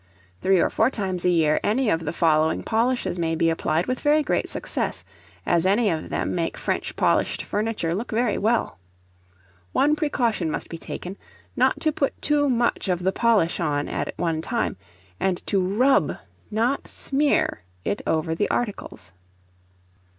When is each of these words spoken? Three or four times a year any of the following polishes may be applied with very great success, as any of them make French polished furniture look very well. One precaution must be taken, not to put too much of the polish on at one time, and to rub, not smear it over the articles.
Three 0.41 0.59
or 0.59 0.71
four 0.71 0.89
times 0.89 1.25
a 1.25 1.29
year 1.29 1.59
any 1.63 1.87
of 1.91 1.99
the 2.05 2.11
following 2.11 2.63
polishes 2.63 3.19
may 3.19 3.35
be 3.35 3.51
applied 3.51 3.85
with 3.85 3.99
very 3.99 4.23
great 4.23 4.49
success, 4.49 5.05
as 5.45 5.63
any 5.63 5.91
of 5.91 6.09
them 6.09 6.33
make 6.33 6.57
French 6.57 6.95
polished 6.95 7.43
furniture 7.43 7.93
look 7.93 8.09
very 8.09 8.39
well. 8.39 8.79
One 9.73 9.95
precaution 9.95 10.49
must 10.49 10.69
be 10.69 10.79
taken, 10.79 11.17
not 11.55 11.79
to 11.81 11.91
put 11.91 12.19
too 12.19 12.49
much 12.49 12.89
of 12.89 13.03
the 13.03 13.11
polish 13.11 13.59
on 13.59 13.87
at 13.87 14.17
one 14.17 14.41
time, 14.41 14.75
and 15.19 15.45
to 15.45 15.59
rub, 15.61 16.17
not 16.49 16.87
smear 16.87 17.61
it 17.85 18.01
over 18.07 18.33
the 18.33 18.49
articles. 18.49 19.11